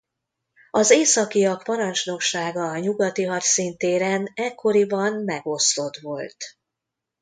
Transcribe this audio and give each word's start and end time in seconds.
Az 0.71 0.91
északiak 0.91 1.63
parancsnoksága 1.63 2.63
a 2.63 2.77
nyugati 2.77 3.23
hadszíntéren 3.23 4.31
ekkoriban 4.35 5.23
megosztott 5.23 5.95
volt. 5.97 6.35